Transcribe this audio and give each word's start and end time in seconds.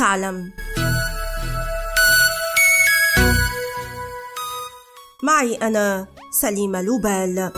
تعلم. 0.00 0.50
معي 5.22 5.54
أنا 5.54 6.06
سليمة 6.30 6.82
لوبال. 6.82 7.50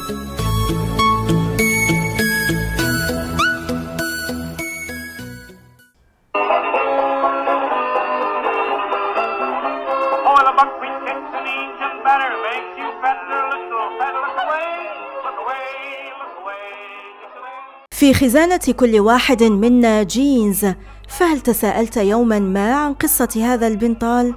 في 17.92 18.14
خزانة 18.14 18.74
كل 18.76 19.00
واحد 19.00 19.42
منا 19.42 20.02
جينز 20.02 20.66
فهل 21.18 21.40
تساءلت 21.40 21.96
يوما 21.96 22.38
ما 22.38 22.74
عن 22.74 22.94
قصة 22.94 23.28
هذا 23.36 23.66
البنطال؟ 23.66 24.34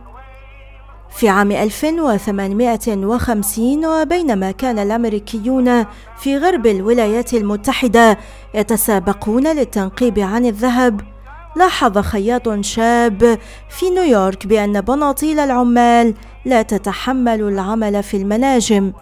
في 1.09 1.29
عام 1.29 1.51
1850 1.51 3.85
وبينما 3.85 4.51
كان 4.51 4.79
الأمريكيون 4.79 5.85
في 6.17 6.37
غرب 6.37 6.67
الولايات 6.67 7.33
المتحدة 7.33 8.17
يتسابقون 8.53 9.47
للتنقيب 9.47 10.19
عن 10.19 10.45
الذهب 10.45 11.01
لاحظ 11.55 11.97
خياط 11.97 12.59
شاب 12.59 13.39
في 13.69 13.89
نيويورك 13.89 14.47
بأن 14.47 14.81
بناطيل 14.81 15.39
العمال 15.39 16.13
لا 16.45 16.61
تتحمل 16.61 17.41
العمل 17.41 18.03
في 18.03 18.17
المناجم 18.17 18.93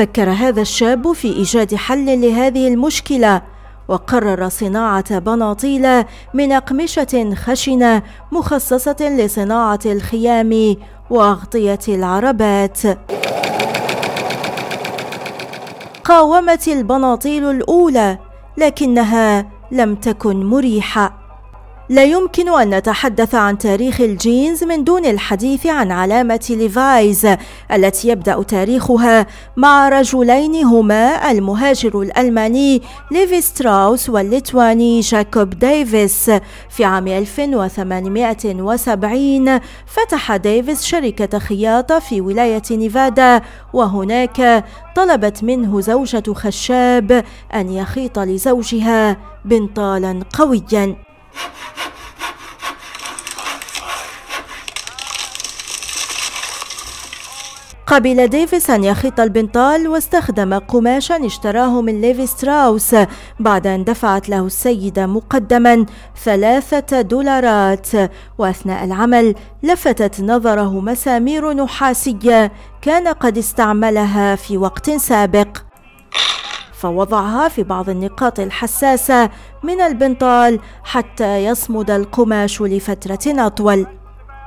فكر 0.00 0.30
هذا 0.30 0.62
الشاب 0.62 1.12
في 1.12 1.28
إيجاد 1.28 1.74
حل 1.74 2.20
لهذه 2.20 2.68
المشكلة 2.68 3.42
وقرر 3.88 4.48
صناعة 4.48 5.18
بناطيل 5.18 6.04
من 6.34 6.52
أقمشة 6.52 7.34
خشنة 7.34 8.02
مخصصة 8.32 8.96
لصناعة 9.00 9.78
الخيام 9.86 10.76
وأغطية 11.10 11.78
العربات. 11.88 12.78
قاومت 16.04 16.68
البناطيل 16.68 17.50
الأولى 17.50 18.18
لكنها 18.56 19.50
لم 19.72 19.94
تكن 19.94 20.46
مريحة. 20.46 21.19
لا 21.90 22.04
يمكن 22.04 22.48
أن 22.48 22.74
نتحدث 22.74 23.34
عن 23.34 23.58
تاريخ 23.58 24.00
الجينز 24.00 24.64
من 24.64 24.84
دون 24.84 25.06
الحديث 25.06 25.66
عن 25.66 25.92
علامة 25.92 26.46
ليفايز 26.50 27.28
التي 27.72 28.08
يبدأ 28.08 28.42
تاريخها 28.42 29.26
مع 29.56 29.88
رجلين 29.88 30.64
هما 30.64 31.30
المهاجر 31.30 32.02
الألماني 32.02 32.82
ليفي 33.10 33.40
ستراوس 33.40 34.10
والليتواني 34.10 35.00
جاكوب 35.00 35.50
ديفيس. 35.50 36.30
في 36.68 36.84
عام 36.84 37.08
1870 37.08 39.60
فتح 39.86 40.36
ديفيس 40.36 40.84
شركة 40.84 41.38
خياطة 41.38 41.98
في 41.98 42.20
ولاية 42.20 42.62
نيفادا 42.70 43.42
وهناك 43.72 44.64
طلبت 44.96 45.44
منه 45.44 45.80
زوجة 45.80 46.32
خشاب 46.32 47.24
أن 47.54 47.72
يخيط 47.72 48.18
لزوجها 48.18 49.16
بنطالا 49.44 50.20
قويا. 50.38 51.09
قبل 57.90 58.28
ديفيس 58.28 58.70
أن 58.70 58.84
يخيط 58.84 59.20
البنطال 59.20 59.88
واستخدم 59.88 60.58
قماشا 60.58 61.26
اشتراه 61.26 61.80
من 61.80 62.00
ليفي 62.00 62.26
ستراوس 62.26 62.96
بعد 63.40 63.66
أن 63.66 63.84
دفعت 63.84 64.28
له 64.28 64.46
السيدة 64.46 65.06
مقدما 65.06 65.86
ثلاثة 66.24 67.00
دولارات. 67.00 67.88
وأثناء 68.38 68.84
العمل 68.84 69.34
لفتت 69.62 70.20
نظره 70.20 70.80
مسامير 70.80 71.52
نحاسية 71.52 72.52
كان 72.82 73.08
قد 73.08 73.38
استعملها 73.38 74.36
في 74.36 74.56
وقت 74.56 74.90
سابق. 74.90 75.58
فوضعها 76.72 77.48
في 77.48 77.62
بعض 77.62 77.90
النقاط 77.90 78.40
الحساسة 78.40 79.30
من 79.62 79.80
البنطال 79.80 80.60
حتى 80.84 81.44
يصمد 81.44 81.90
القماش 81.90 82.62
لفترة 82.62 83.46
أطول. 83.46 83.99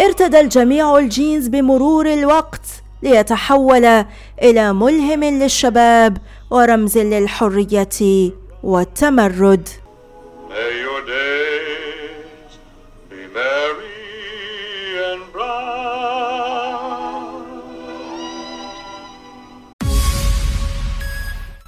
ارتدى 0.00 0.40
الجميع 0.40 0.98
الجينز 0.98 1.48
بمرور 1.48 2.12
الوقت. 2.12 2.85
ليتحول 3.02 4.04
إلى 4.42 4.72
ملهم 4.72 5.24
للشباب 5.24 6.18
ورمز 6.50 6.98
للحرية 6.98 8.32
والتمرد 8.62 9.68
May 10.48 10.72
your 10.86 11.02
days 11.06 12.52
be 13.10 13.20
merry 13.34 13.96
and 15.12 15.22
bright. 15.32 15.56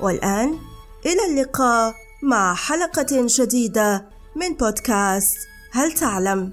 والآن 0.00 0.58
إلى 1.06 1.22
اللقاء 1.30 1.94
مع 2.22 2.54
حلقة 2.54 3.26
جديدة 3.38 4.06
من 4.36 4.54
بودكاست 4.54 5.36
هل 5.72 5.92
تعلم 5.92 6.52